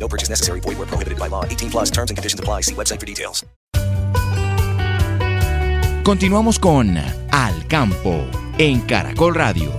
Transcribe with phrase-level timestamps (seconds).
[0.00, 0.60] No purchase necessary.
[0.60, 1.44] Void where prohibited by law.
[1.44, 2.62] 18 plus terms and conditions apply.
[2.62, 3.44] See website for details.
[6.02, 6.96] Continuamos con
[7.30, 8.24] Al Campo
[8.58, 9.70] en Caracol Radio.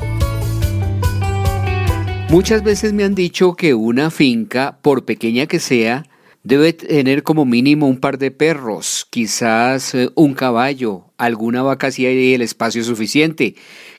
[2.29, 6.05] Muchas veces me han dicho que una finca, por pequeña que sea,
[6.43, 12.05] debe tener como mínimo un par de perros, quizás eh, un caballo, alguna vaca si
[12.05, 13.55] hay el espacio suficiente,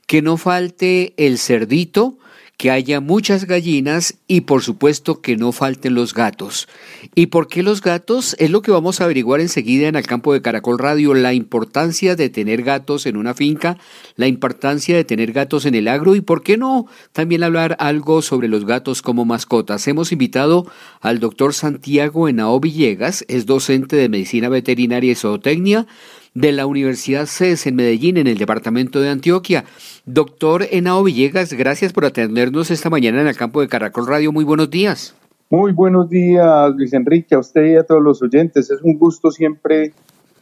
[0.06, 2.18] que no falte el cerdito
[2.62, 6.68] que haya muchas gallinas y por supuesto que no falten los gatos.
[7.16, 8.36] ¿Y por qué los gatos?
[8.38, 12.14] Es lo que vamos a averiguar enseguida en el campo de Caracol Radio, la importancia
[12.14, 13.78] de tener gatos en una finca,
[14.14, 18.22] la importancia de tener gatos en el agro y por qué no también hablar algo
[18.22, 19.88] sobre los gatos como mascotas.
[19.88, 20.64] Hemos invitado
[21.00, 25.88] al doctor Santiago Henao Villegas, es docente de medicina veterinaria y zootecnia,
[26.34, 29.64] de la Universidad CES en Medellín, en el departamento de Antioquia.
[30.06, 34.32] Doctor Henao Villegas, gracias por atendernos esta mañana en el campo de Caracol Radio.
[34.32, 35.14] Muy buenos días.
[35.50, 38.70] Muy buenos días, Luis Enrique, a usted y a todos los oyentes.
[38.70, 39.92] Es un gusto siempre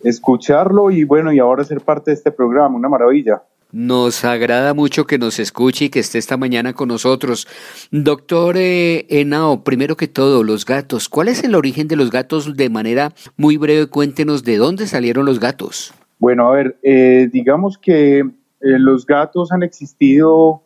[0.05, 3.43] escucharlo y bueno, y ahora ser parte de este programa, una maravilla.
[3.73, 7.47] Nos agrada mucho que nos escuche y que esté esta mañana con nosotros.
[7.91, 11.09] Doctor eh, Henao, primero que todo, los gatos.
[11.09, 12.57] ¿Cuál es el origen de los gatos?
[12.57, 15.95] De manera muy breve, cuéntenos de dónde salieron los gatos.
[16.19, 18.25] Bueno, a ver, eh, digamos que eh,
[18.61, 20.63] los gatos han existido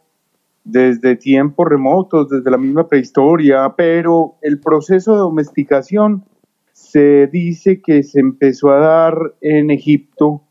[0.64, 6.25] desde tiempos remotos, desde la misma prehistoria, pero el proceso de domesticación
[6.72, 10.42] se dice que se empezó a dar en Egipto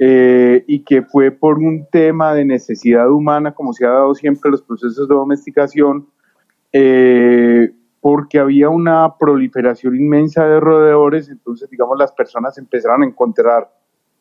[0.00, 4.50] eh, y que fue por un tema de necesidad humana, como se ha dado siempre
[4.50, 6.08] los procesos de domesticación,
[6.72, 13.70] eh, porque había una proliferación inmensa de roedores, entonces, digamos, las personas empezaron a encontrar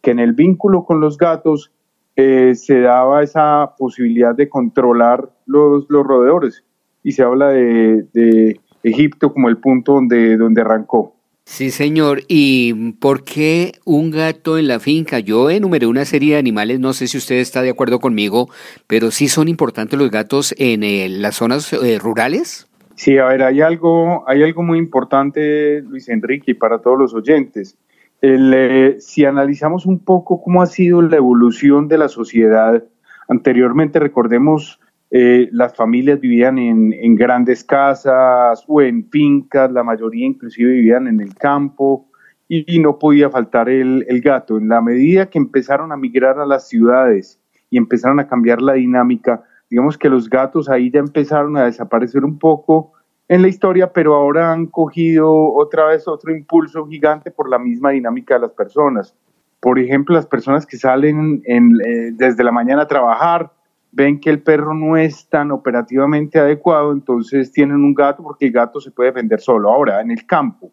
[0.01, 1.71] que en el vínculo con los gatos
[2.15, 6.63] eh, se daba esa posibilidad de controlar los, los roedores,
[7.01, 11.15] y se habla de, de Egipto como el punto donde, donde arrancó.
[11.45, 12.21] Sí, señor.
[12.27, 15.19] ¿Y por qué un gato en la finca?
[15.19, 18.49] Yo enumeré una serie de animales, no sé si usted está de acuerdo conmigo,
[18.87, 22.67] pero sí son importantes los gatos en eh, las zonas eh, rurales.
[22.95, 27.77] Sí, a ver, hay algo, hay algo muy importante, Luis Enrique, para todos los oyentes.
[28.21, 32.81] Eh, si analizamos un poco cómo ha sido la evolución de la sociedad,
[33.27, 34.79] anteriormente recordemos
[35.15, 41.21] eh, las familias vivían en, grandes casas o en fincas, la mayoría inclusive vivían en
[41.21, 42.07] el campo
[42.47, 44.57] y, no podía faltar el, gato.
[44.57, 48.73] En la medida que empezaron a migrar a las ciudades y empezaron a cambiar la
[48.73, 52.93] dinámica, digamos que los gatos ahí ya empezaron a desaparecer un poco
[53.27, 57.91] en la historia, pero ahora han cogido otra vez otro impulso gigante por la misma
[57.91, 59.15] dinámica de las personas.
[59.59, 63.52] Por ejemplo, las personas que salen eh, desde la mañana a trabajar,
[63.93, 68.51] ven que el perro no es tan operativamente adecuado, entonces tienen un gato porque el
[68.51, 69.69] gato se puede defender solo.
[69.69, 70.71] Ahora, en el campo,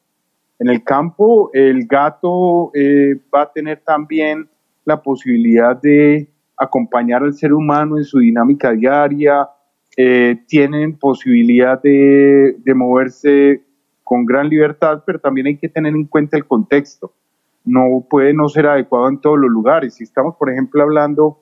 [0.58, 4.48] en el campo el gato eh, va a tener también
[4.86, 9.48] la posibilidad de acompañar al ser humano en su dinámica diaria,
[9.96, 13.62] eh, tienen posibilidad de, de moverse
[14.02, 17.12] con gran libertad, pero también hay que tener en cuenta el contexto.
[17.64, 19.94] No puede no ser adecuado en todos los lugares.
[19.94, 21.38] Si estamos, por ejemplo, hablando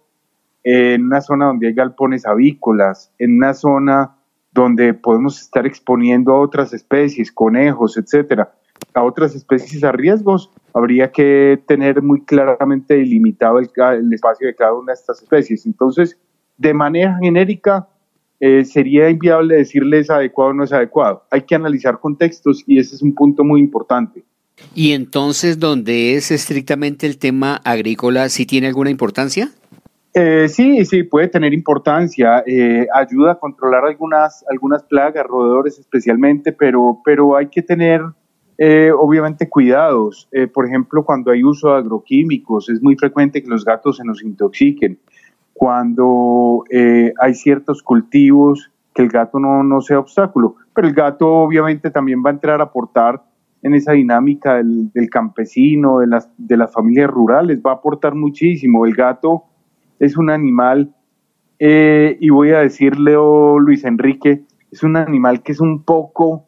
[0.64, 4.16] en una zona donde hay galpones avícolas, en una zona
[4.52, 8.52] donde podemos estar exponiendo a otras especies, conejos, etcétera,
[8.94, 13.70] a otras especies a riesgos, habría que tener muy claramente delimitado el,
[14.12, 15.66] espacio de cada una de estas especies.
[15.66, 16.19] Entonces,
[16.56, 17.88] de manera genérica,
[18.40, 21.25] eh, sería inviable decirles adecuado o no es adecuado.
[21.30, 24.25] Hay que analizar contextos y ese es un punto muy importante.
[24.75, 29.50] Y entonces, donde es estrictamente el tema agrícola, ¿sí tiene alguna importancia?
[30.14, 32.43] Eh, sí, sí, puede tener importancia.
[32.46, 38.02] Eh, ayuda a controlar algunas, algunas plagas, roedores especialmente, pero, pero hay que tener
[38.56, 40.28] eh, obviamente cuidados.
[40.52, 44.22] por ejemplo, cuando hay uso de agroquímicos, es muy frecuente que los gatos se nos
[44.22, 44.99] intoxiquen.
[45.52, 46.64] Cuando
[47.20, 50.56] hay ciertos cultivos, que el gato no, no sea obstáculo.
[50.75, 53.22] Pero el gato obviamente también va a entrar a aportar
[53.62, 58.16] en esa dinámica del, del campesino, de las, de las familias rurales, va a aportar
[58.16, 58.87] muchísimo.
[58.87, 59.44] El gato
[59.98, 60.94] es un animal,
[61.58, 66.44] eh, y voy a decirle, oh, Luis Enrique, es un animal que es un poco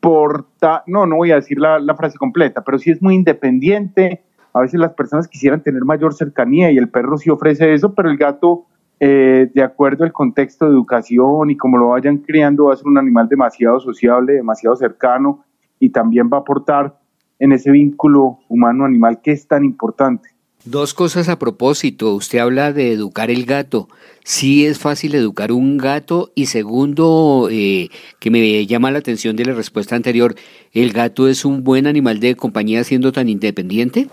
[0.00, 4.22] porta, no, no voy a decir la, la frase completa, pero sí es muy independiente.
[4.52, 8.10] A veces las personas quisieran tener mayor cercanía y el perro sí ofrece eso, pero
[8.10, 8.66] el gato
[9.00, 12.86] eh, de acuerdo al contexto de educación y como lo vayan criando, va a ser
[12.86, 15.44] un animal demasiado sociable, demasiado cercano
[15.78, 16.98] y también va a aportar
[17.38, 20.30] en ese vínculo humano-animal que es tan importante.
[20.64, 22.14] Dos cosas a propósito.
[22.14, 23.88] Usted habla de educar el gato.
[24.24, 26.30] Sí es fácil educar un gato.
[26.34, 27.88] Y segundo, eh,
[28.18, 30.34] que me llama la atención de la respuesta anterior,
[30.72, 34.08] ¿el gato es un buen animal de compañía siendo tan independiente?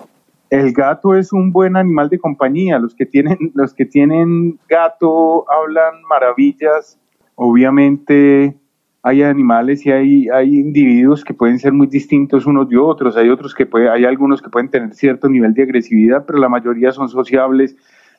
[0.51, 2.77] El gato es un buen animal de compañía.
[2.77, 6.99] Los que tienen, los que tienen gato hablan maravillas.
[7.33, 8.55] Obviamente
[9.07, 13.15] hay animales y hay, individuos que pueden ser muy distintos unos de otros.
[13.15, 16.91] Hay otros que hay algunos que pueden tener cierto nivel de agresividad, pero la mayoría
[16.91, 17.75] son sociables.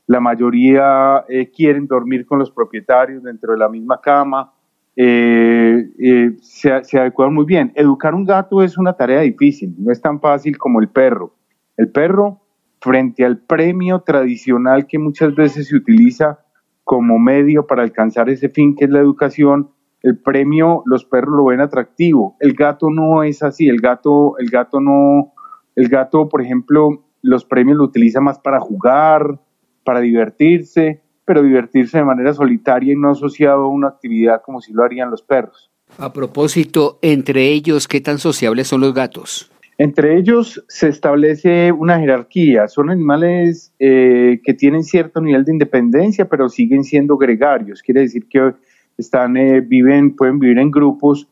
[0.06, 4.52] La mayoría eh, quieren dormir con los propietarios dentro de la misma cama.
[4.94, 7.72] Eh, eh, se, se adecuan muy bien.
[7.74, 11.34] Educar un gato es una tarea difícil, no es tan fácil como el perro.
[11.76, 12.42] El perro,
[12.80, 16.38] frente al premio tradicional que muchas veces se utiliza
[16.84, 19.70] como medio para alcanzar ese fin que es la educación,
[20.02, 22.36] el premio los perros lo ven atractivo.
[22.40, 25.32] El gato no es así, el gato, el gato no,
[25.74, 29.40] el gato, por ejemplo, los premios lo utiliza más para jugar,
[29.84, 34.72] para divertirse, pero divertirse de manera solitaria y no asociado a una actividad como si
[34.72, 35.70] lo harían los perros.
[35.98, 39.50] A propósito, entre ellos, ¿qué tan sociables son los gatos?
[39.78, 42.66] Entre ellos se establece una jerarquía.
[42.66, 47.82] Son animales eh, que tienen cierto nivel de independencia, pero siguen siendo gregarios.
[47.82, 48.54] Quiere decir que
[48.96, 51.28] están, eh, viven, pueden vivir en grupos,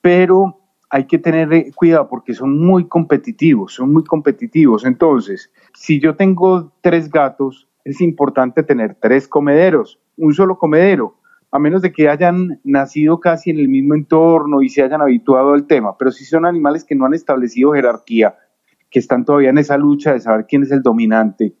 [0.00, 0.58] pero
[0.90, 4.84] hay que tener eh, cuidado porque son muy competitivos, son muy competitivos.
[4.84, 11.16] Entonces, si yo tengo tres gatos, es importante tener tres comederos, un solo comedero
[11.52, 15.52] a menos de que hayan nacido casi en el mismo entorno y se hayan habituado
[15.52, 18.36] al tema, pero si son animales que no han establecido jerarquía,
[18.90, 21.54] que están todavía en esa lucha de saber quién es el dominante,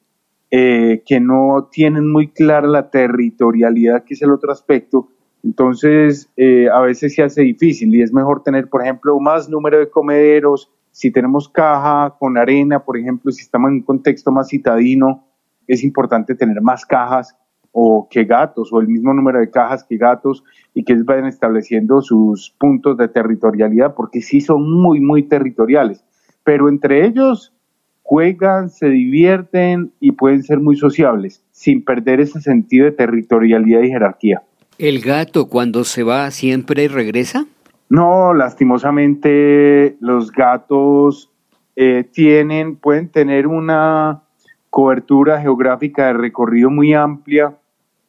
[0.50, 5.08] eh, que no tienen muy clara la territorialidad, que es el otro aspecto,
[5.42, 9.78] entonces eh, a veces se hace difícil y es mejor tener, por ejemplo, más número
[9.78, 14.48] de comederos, si tenemos caja con arena, por ejemplo, si estamos en un contexto más
[14.48, 15.26] citadino,
[15.66, 17.36] es importante tener más cajas
[17.72, 20.44] o que gatos, o el mismo número de cajas que gatos,
[20.74, 26.04] y que vayan estableciendo sus puntos de territorialidad, porque sí son muy, muy territoriales.
[26.44, 27.54] Pero entre ellos
[28.02, 33.88] juegan, se divierten y pueden ser muy sociables, sin perder ese sentido de territorialidad y
[33.88, 34.42] jerarquía.
[34.78, 37.46] ¿El gato cuando se va siempre regresa?
[37.88, 41.30] No, lastimosamente los gatos
[41.76, 44.22] eh, tienen, pueden tener una
[44.70, 47.54] cobertura geográfica de recorrido muy amplia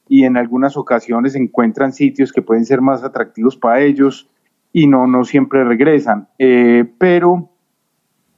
[0.08, 4.30] y en algunas ocasiones encuentran sitios que pueden ser más atractivos para ellos
[4.72, 6.28] y no, no siempre regresan.
[6.40, 7.50] Eh, pero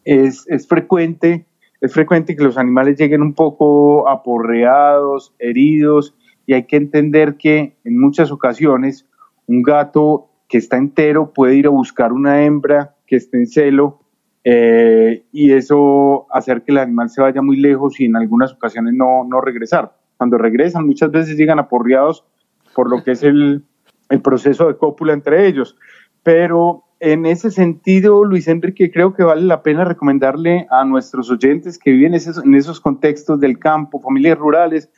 [0.04, 1.45] es, es, frecuente,
[1.81, 7.75] es frecuente que los animales lleguen un poco aporreados, heridos, y hay que entender que
[7.83, 9.06] en muchas ocasiones
[9.47, 14.00] un gato que está entero puede ir a buscar una hembra que esté en celo
[14.44, 18.94] eh, y eso hacer que el animal se vaya muy lejos y en algunas ocasiones
[18.94, 22.25] no, no regresar cuando regresan, muchas veces llegan aporreados
[22.74, 23.63] por lo que es el,
[24.09, 25.77] el proceso de cópula entre ellos.
[26.24, 31.77] Pero en ese sentido, Luis Enrique, creo que vale la pena recomendarle a nuestros oyentes
[31.77, 34.89] que viven esos, en esos contextos del campo, familias rurales,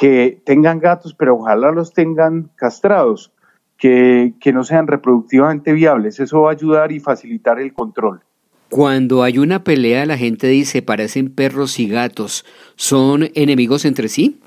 [0.00, 3.34] que tengan gatos, pero ojalá los tengan castrados,
[3.76, 6.20] que, que no sean reproductivamente viables.
[6.20, 8.22] Eso va a ayudar y facilitar el control.
[8.70, 12.46] Cuando hay una pelea, la gente dice, parecen perros y gatos.
[12.76, 14.40] ¿Son enemigos entre sí?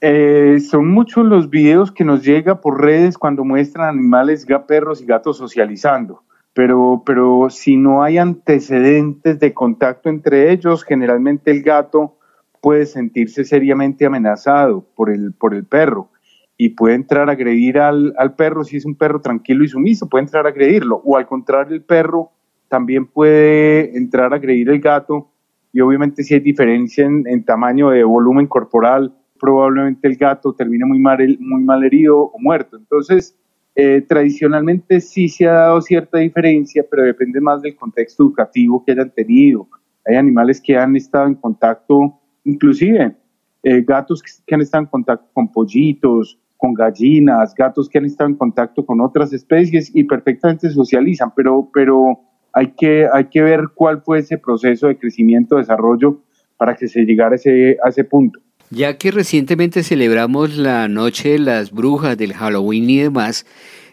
[0.00, 5.06] Eh, son muchos los videos que nos llega por redes cuando muestran animales, perros y
[5.06, 6.22] gatos socializando,
[6.54, 12.19] pero, pero si no hay antecedentes de contacto entre ellos, generalmente el gato
[12.60, 16.10] puede sentirse seriamente amenazado por el, por el perro
[16.56, 20.08] y puede entrar a agredir al, al perro si es un perro tranquilo y sumiso,
[20.08, 22.30] puede entrar a agredirlo, o al contrario el perro
[22.68, 25.30] también puede entrar a agredir al gato
[25.72, 30.84] y obviamente si hay diferencia en, en tamaño de volumen corporal, probablemente el gato termine
[30.84, 32.76] muy mal, muy mal herido o muerto.
[32.76, 33.36] Entonces,
[33.74, 38.92] eh, tradicionalmente sí se ha dado cierta diferencia, pero depende más del contexto educativo que
[38.92, 39.66] hayan tenido.
[40.06, 43.16] Hay animales que han estado en contacto, inclusive
[43.62, 48.30] eh, gatos que han estado en contacto con pollitos, con gallinas, gatos que han estado
[48.30, 52.20] en contacto con otras especies y perfectamente socializan, pero, pero
[52.52, 56.22] hay, que, hay que ver cuál fue ese proceso de crecimiento, desarrollo
[56.56, 58.40] para que se llegara a ese, a ese punto.
[58.70, 63.46] Ya que recientemente celebramos la Noche de las Brujas del Halloween y demás,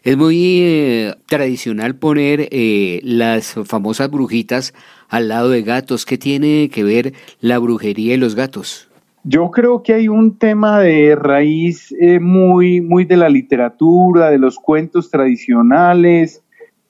[0.04, 4.74] es muy eh, tradicional poner eh, las famosas brujitas
[5.10, 6.06] al lado de gatos.
[6.06, 8.90] ¿Qué tiene que ver la brujería y los gatos?
[9.24, 14.38] Yo creo que hay un tema de raíz eh, muy, muy de la literatura, de
[14.38, 16.42] los cuentos tradicionales.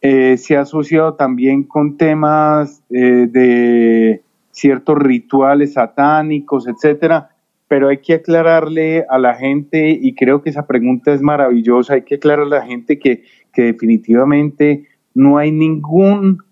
[0.01, 4.21] se ha asociado también con temas de
[4.51, 7.29] ciertos rituales satánicos, etcétera
[7.67, 12.03] pero hay que aclararle a la gente, y creo que esa pregunta es maravillosa, hay
[12.03, 16.43] que aclararle a la gente que, que definitivamente no hay ningún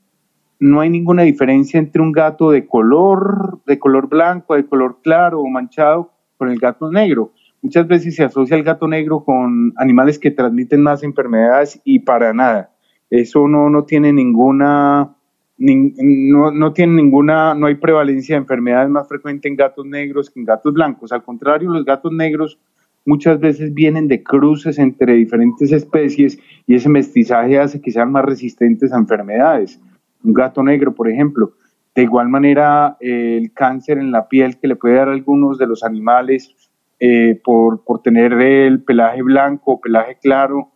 [0.66, 5.40] no hay ninguna diferencia entre un gato de color, de color blanco, de color claro
[5.40, 7.32] o manchado con el gato negro.
[7.62, 12.34] Muchas veces se asocia el gato negro con animales que transmiten más enfermedades y para
[12.34, 12.72] nada.
[13.10, 15.16] Eso no, no tiene ninguna
[15.58, 20.40] no, no tiene ninguna, no hay prevalencia de enfermedades más frecuente en gatos negros que
[20.40, 21.12] en gatos blancos.
[21.12, 22.60] Al contrario, los gatos negros
[23.06, 28.26] muchas veces vienen de cruces entre diferentes especies y ese mestizaje hace que sean más
[28.26, 29.80] resistentes a enfermedades.
[30.26, 31.54] Un gato negro, por ejemplo.
[31.94, 35.58] De igual manera, eh, el cáncer en la piel que le puede dar a algunos
[35.58, 36.54] de los animales
[37.00, 40.72] eh, por, por tener el pelaje blanco o pelaje claro,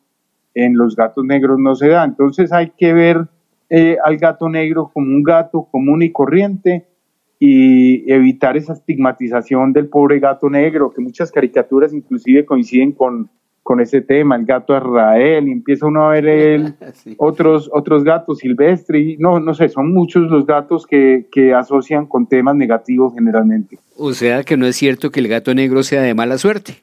[0.54, 2.04] en los gatos negros no se da.
[2.04, 3.28] Entonces hay que ver
[3.70, 6.88] eh, al gato negro como un gato común y corriente
[7.38, 13.30] y evitar esa estigmatización del pobre gato negro, que muchas caricaturas inclusive coinciden con,
[13.70, 16.74] con ese tema, el gato Israel, y empieza uno a ver el,
[17.20, 22.26] otros, otros gatos silvestres, no, no sé, son muchos los gatos que, que asocian con
[22.26, 23.78] temas negativos generalmente.
[23.96, 26.78] O sea que no es cierto que el gato negro sea de mala suerte.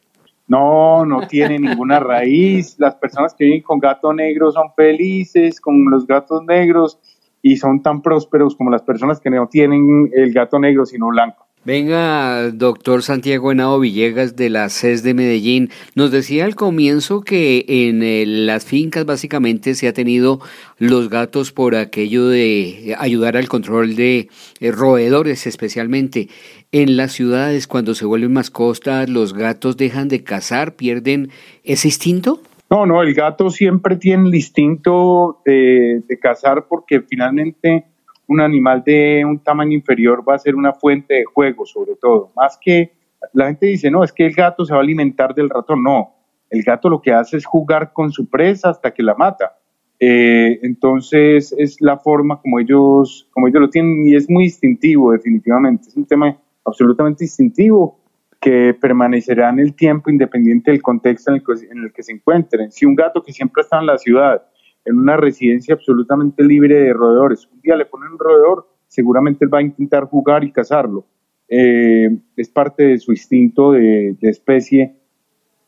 [0.47, 2.77] No, no tiene ninguna raíz.
[2.79, 7.01] Las personas que viven con gato negro son felices con los gatos negros
[7.43, 11.46] y son tan prósperos como las personas que no tienen el gato negro sino blanco.
[11.67, 17.65] Venga, doctor Santiago Henao Villegas de la CES de Medellín, nos decía al comienzo que
[17.67, 20.39] en eh, las fincas básicamente se ha tenido
[20.79, 24.29] los gatos por aquello de ayudar al control de
[24.61, 26.29] eh, roedores especialmente.
[26.71, 31.31] En las ciudades cuando se vuelven mascotas, los gatos dejan de cazar, pierden
[31.65, 32.41] ese instinto.
[32.71, 37.87] No, no, el gato siempre tiene el instinto de, de cazar porque finalmente
[38.29, 42.33] un animal de un tamaño inferior va a ser una fuente de juego, sobre todo.
[42.35, 42.93] Más que
[43.33, 45.83] la gente dice, no, es que el gato se va a alimentar del ratón.
[45.83, 46.15] No,
[46.51, 49.57] el gato lo que hace es jugar con su presa hasta que la mata.
[49.99, 55.13] Eh, entonces es la forma como ellos, como ellos lo tienen y es muy instintivo
[55.13, 55.89] definitivamente.
[55.89, 57.99] Es un tema absolutamente instintivo
[58.41, 62.13] que permanecerá en el tiempo independiente del contexto en el, que, en el que se
[62.13, 62.71] encuentren.
[62.71, 64.43] Si un gato que siempre está en la ciudad
[64.87, 67.47] en una residencia absolutamente libre de roedores.
[67.53, 71.05] Un día le ponen un roedor, seguramente él va a intentar jugar y cazarlo.
[71.49, 74.95] Eh, es parte de su instinto de, especie,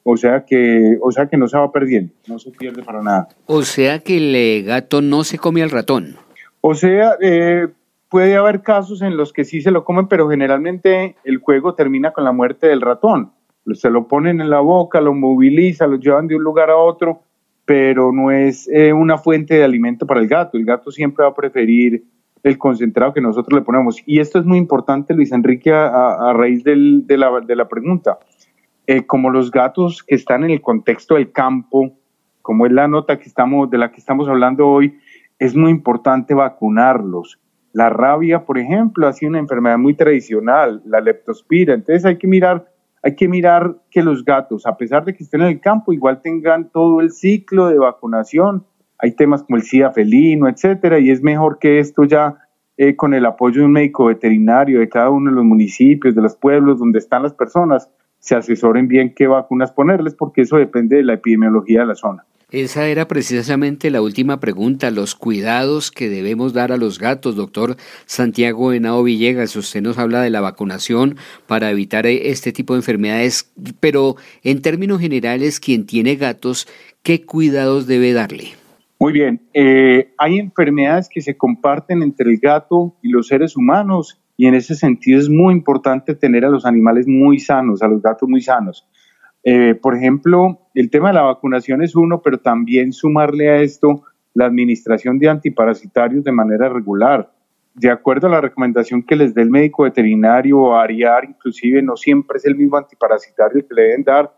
[0.04, 3.28] o sea, que, o sea que no se va perdiendo, no se pierde para nada.
[3.46, 6.16] O sea que el eh, gato no se come al ratón.
[6.60, 7.68] O sea, eh,
[8.08, 12.12] puede haber casos en los que sí se lo comen, pero generalmente el juego termina
[12.12, 13.32] con la muerte del ratón.
[13.74, 17.22] Se lo ponen en la boca, lo movilizan, lo llevan de un lugar a otro
[17.68, 20.56] pero no es eh, una fuente de alimento para el gato.
[20.56, 22.02] El gato siempre va a preferir
[22.42, 24.02] el concentrado que nosotros le ponemos.
[24.06, 26.74] Y esto es muy importante, Luis Enrique, a, raíz de,
[27.18, 28.20] la, pregunta.
[28.86, 31.92] Eh, como los gatos que están en el contexto del campo,
[32.40, 34.98] como es la nota que estamos, de la que estamos hablando hoy,
[35.38, 37.38] es muy importante vacunarlos.
[37.74, 41.74] La rabia, por ejemplo, ha sido una enfermedad muy tradicional, la leptospira.
[41.74, 42.66] Entonces hay que mirar
[43.08, 46.20] hay que mirar que los gatos, a pesar de que estén en el campo, igual
[46.20, 48.66] tengan todo el ciclo de vacunación.
[48.98, 52.36] Hay temas como el SIDA felino, etcétera, y es mejor que esto ya
[52.76, 56.20] eh, con el apoyo de un médico veterinario de cada uno de los municipios, de
[56.20, 60.96] los pueblos donde están las personas, se asesoren bien qué vacunas ponerles, porque eso depende
[60.96, 62.26] de la epidemiología de la zona.
[62.50, 67.36] Esa era precisamente la última pregunta, los cuidados que debemos dar a los gatos.
[67.36, 67.76] Doctor
[68.06, 73.52] Santiago Henao Villegas, usted nos habla de la vacunación para evitar este tipo de enfermedades,
[73.80, 76.66] pero en términos generales, quien tiene gatos,
[77.02, 78.52] ¿qué cuidados debe darle?
[78.98, 84.22] Muy bien, eh, hay enfermedades que se comparten entre el gato y los seres humanos
[84.38, 88.00] y en ese sentido es muy importante tener a los animales muy sanos, a los
[88.00, 88.86] gatos muy sanos.
[89.44, 94.04] Eh, por ejemplo, el tema de la vacunación es uno, pero también sumarle a esto
[94.32, 97.32] la administración de antiparasitarios de manera regular.
[97.74, 101.96] De acuerdo a la recomendación que les dé el médico veterinario o ARIAR, inclusive no
[101.96, 104.32] siempre es el mismo antiparasitario que le deben dar.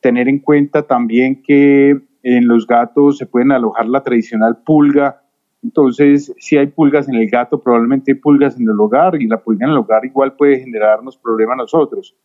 [0.00, 5.22] Tener en cuenta también que en los gatos se pueden alojar la tradicional pulga.
[5.62, 9.36] Entonces, si hay pulgas en el gato, probablemente hay pulgas en el hogar y la
[9.36, 12.16] pulga en el hogar igual puede generarnos problemas a nosotros.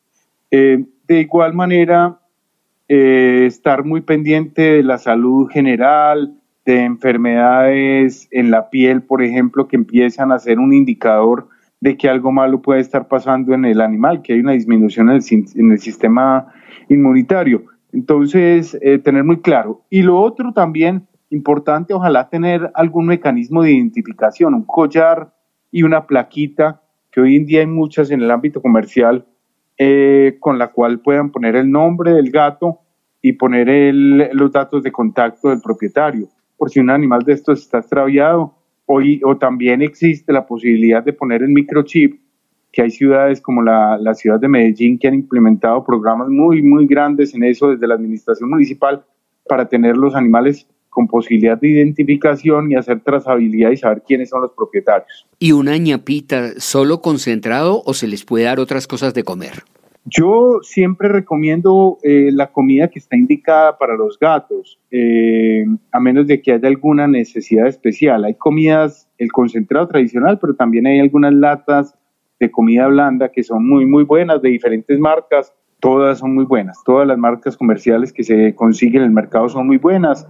[0.49, 2.17] Eh, de igual manera,
[2.89, 9.67] eh, estar muy pendiente de la salud general, de enfermedades en la piel, por ejemplo,
[9.67, 11.47] que empiezan a ser un indicador
[11.79, 15.15] de que algo malo puede estar pasando en el animal, que hay una disminución en
[15.71, 16.47] el, sistema
[16.89, 17.63] inmunitario.
[17.93, 19.81] Entonces, eh, tener muy claro.
[19.89, 25.33] Y lo otro también importante, ojalá tener algún mecanismo de identificación, un collar
[25.71, 29.25] y una plaquita, que hoy en día hay muchas en el ámbito comercial,
[29.77, 32.79] eh, con la cual puedan poner el nombre del gato
[33.21, 33.93] y poner
[34.33, 36.27] los datos de contacto del propietario.
[36.57, 38.55] Por si un animal de estos está extraviado,
[38.85, 42.21] o también existe la posibilidad de poner el microchip,
[42.71, 46.85] que hay ciudades como la, la ciudad de Medellín que han implementado programas muy, muy
[46.85, 49.03] grandes en eso desde la administración municipal
[49.47, 54.41] para tener los animales con posibilidad de identificación y hacer trazabilidad y saber quiénes son
[54.41, 55.27] los propietarios.
[55.39, 59.63] ¿Y una ñapita solo concentrado o se les puede dar otras cosas de comer?
[60.09, 66.27] Yo siempre recomiendo eh, la comida que está indicada para los gatos, eh, a menos
[66.27, 68.23] de que haya alguna necesidad especial.
[68.23, 71.93] Hay comidas, el concentrado tradicional, pero también hay algunas latas
[72.39, 75.53] de comida blanda que son muy, muy buenas, de diferentes marcas.
[75.81, 76.81] Todas son muy buenas.
[76.85, 80.25] Todas las marcas comerciales que se consiguen en el mercado son muy buenas.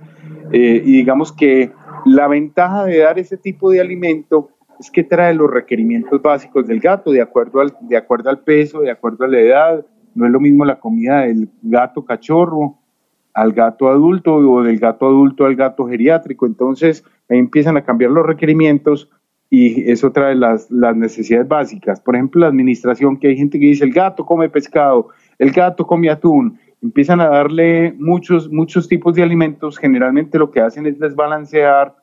[0.51, 1.71] Eh, y digamos que
[2.05, 4.49] la ventaja de dar ese tipo de alimento
[4.79, 8.81] es que trae los requerimientos básicos del gato de acuerdo al, de acuerdo al peso,
[8.81, 9.85] de acuerdo a la edad.
[10.13, 12.77] No es lo mismo la comida del gato cachorro
[13.33, 16.47] al gato adulto o del gato adulto al gato geriátrico.
[16.47, 19.09] Entonces ahí empiezan a cambiar los requerimientos
[19.49, 22.01] y eso trae las, las necesidades básicas.
[22.01, 25.85] Por ejemplo, la administración, que hay gente que dice el gato come pescado, el gato
[25.85, 26.59] come atún.
[26.81, 29.77] Empiezan a darle muchos, muchos tipos de alimentos.
[29.77, 31.95] Generalmente lo que hacen es desbalancear,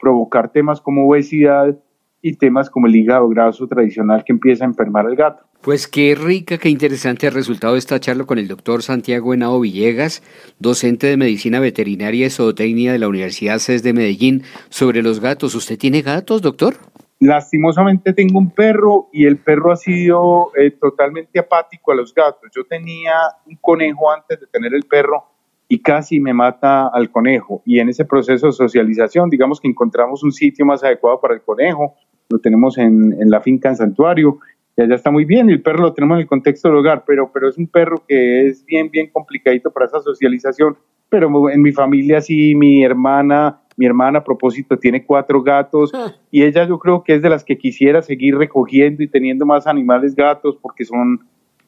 [0.00, 1.76] provocar temas como obesidad
[2.22, 5.44] y temas como el hígado graso tradicional que empieza a enfermar al gato.
[5.60, 9.60] Pues qué rica, qué interesante el resultado de esta charla con el doctor Santiago Henao
[9.60, 10.22] Villegas,
[10.58, 15.54] docente de Medicina Veterinaria y Zootecnia de la Universidad CES de Medellín, sobre los gatos.
[15.54, 16.76] ¿Usted tiene gatos, doctor?
[17.18, 22.50] Lastimosamente tengo un perro y el perro ha sido eh, totalmente apático a los gatos.
[22.54, 23.14] Yo tenía
[23.46, 25.24] un conejo antes de tener el perro
[25.68, 27.62] y casi me mata al conejo.
[27.64, 31.42] Y en ese proceso de socialización, digamos que encontramos un sitio más adecuado para el
[31.42, 31.94] conejo,
[32.28, 34.38] lo tenemos en, en, la finca en Santuario,
[34.76, 37.04] y allá está muy bien, y el perro lo tenemos en el contexto del hogar,
[37.06, 40.76] pero, pero es un perro que es bien, bien complicadito para esa socialización,
[41.08, 46.12] pero en mi familia sí, mi hermana, mi hermana a propósito tiene cuatro gatos, ah.
[46.30, 49.66] y ella yo creo que es de las que quisiera seguir recogiendo y teniendo más
[49.66, 51.20] animales gatos, porque son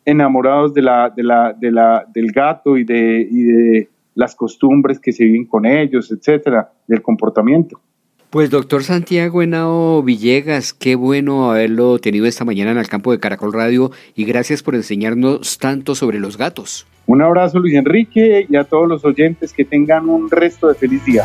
[0.05, 4.99] enamorados de la, de la, de la, del gato y de, y de las costumbres
[4.99, 7.79] que se viven con ellos, etcétera, del comportamiento.
[8.31, 13.21] Pues doctor Santiago Henao Villegas, qué bueno haberlo tenido esta mañana en el campo de
[13.21, 16.87] Caracol Radio y gracias por enseñarnos tanto sobre los gatos.
[17.07, 21.03] Un abrazo Luis Enrique y a todos los oyentes que tengan un resto de feliz
[21.07, 21.25] día.